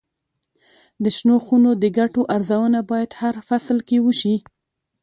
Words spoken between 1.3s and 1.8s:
خونو